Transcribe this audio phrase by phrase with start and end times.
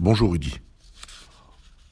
[0.00, 0.60] Bonjour Rudy.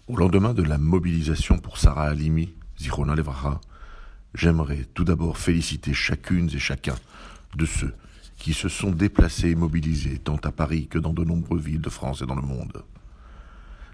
[0.07, 3.61] Au lendemain de la mobilisation pour Sarah Halimi, Zirona Levraha,
[4.33, 6.95] j'aimerais tout d'abord féliciter chacune et chacun
[7.57, 7.93] de ceux
[8.37, 11.91] qui se sont déplacés et mobilisés tant à Paris que dans de nombreuses villes de
[11.91, 12.85] France et dans le monde.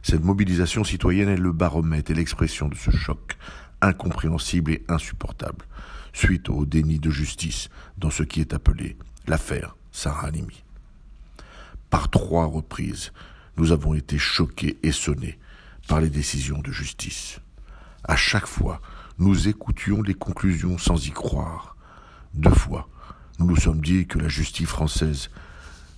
[0.03, 3.39] Cette mobilisation citoyenne est le baromètre et l'expression de ce choc
[3.81, 5.65] incompréhensible et insupportable
[6.13, 10.65] suite au déni de justice dans ce qui est appelé l'affaire Sarah Halimi.
[11.89, 13.11] Par trois reprises,
[13.57, 15.39] nous avons été choqués et sonnés
[15.89, 17.41] par les décisions de justice.
[18.05, 18.81] À chaque fois,
[19.19, 21.77] nous écoutions les conclusions sans y croire.
[22.35, 22.89] Deux fois,
[23.39, 25.31] nous nous sommes dit que la justice française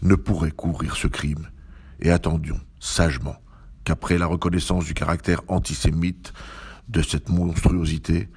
[0.02, 1.48] ne pourrait couvrir ce crime
[2.00, 3.36] et attendions sagement
[3.84, 6.32] qu'après la reconnaissance du caractère antisémite
[6.88, 8.28] de cette monstruosité,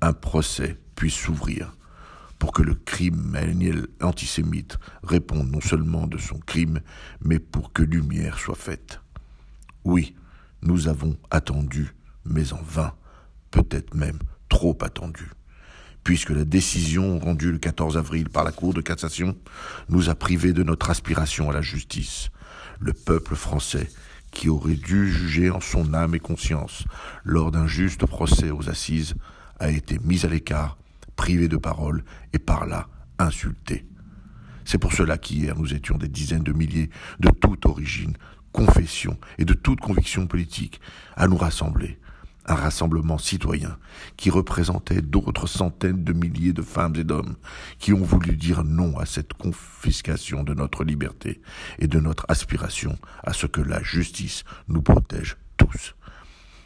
[0.00, 1.72] un procès puisse s'ouvrir
[2.42, 3.38] pour que le crime
[4.00, 6.80] antisémite réponde non seulement de son crime,
[7.20, 9.00] mais pour que lumière soit faite.
[9.84, 10.16] Oui,
[10.60, 12.94] nous avons attendu, mais en vain,
[13.52, 14.18] peut-être même
[14.48, 15.30] trop attendu,
[16.02, 19.36] puisque la décision rendue le 14 avril par la Cour de cassation
[19.88, 22.30] nous a privés de notre aspiration à la justice.
[22.80, 23.88] Le peuple français,
[24.32, 26.86] qui aurait dû juger en son âme et conscience
[27.22, 29.14] lors d'un juste procès aux assises,
[29.60, 30.76] a été mis à l'écart
[31.16, 33.86] privé de parole et par là insulté.
[34.64, 38.16] C'est pour cela qu'hier nous étions des dizaines de milliers de toute origine,
[38.52, 40.80] confession et de toute conviction politique
[41.16, 41.98] à nous rassembler.
[42.44, 43.78] Un rassemblement citoyen
[44.16, 47.36] qui représentait d'autres centaines de milliers de femmes et d'hommes
[47.78, 51.40] qui ont voulu dire non à cette confiscation de notre liberté
[51.78, 55.94] et de notre aspiration à ce que la justice nous protège tous.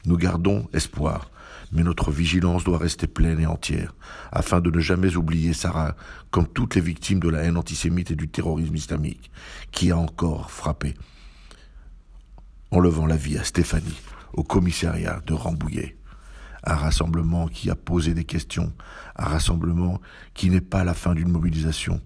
[0.06, 1.30] Nous gardons espoir
[1.72, 3.94] mais notre vigilance doit rester pleine et entière,
[4.32, 5.96] afin de ne jamais oublier Sarah
[6.30, 9.30] comme toutes les victimes de la haine antisémite et du terrorisme islamique,
[9.72, 10.94] qui a encore frappé,
[12.70, 14.00] enlevant la vie à Stéphanie,
[14.32, 15.96] au commissariat de Rambouillet.
[16.64, 18.72] Un rassemblement qui a posé des questions,
[19.16, 20.00] un rassemblement
[20.34, 22.00] qui n'est pas la fin d'une mobilisation,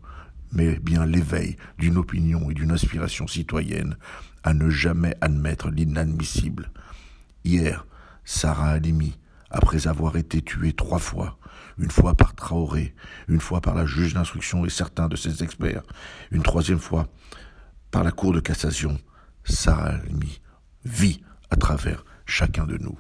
[0.53, 3.97] mais bien l'éveil d'une opinion et d'une aspiration citoyenne
[4.43, 6.71] à ne jamais admettre l'inadmissible.
[7.44, 7.87] Hier,
[8.25, 9.19] Sarah Halimi,
[9.50, 11.38] après avoir été tué trois fois,
[11.78, 12.94] une fois par Traoré,
[13.28, 15.82] une fois par la juge d'instruction et certains de ses experts,
[16.31, 17.08] une troisième fois
[17.91, 18.98] par la Cour de cassation,
[19.44, 20.41] Sarah Almi
[20.84, 22.98] vit à travers chacun de nous.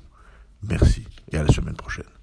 [0.62, 2.19] Merci et à la semaine prochaine.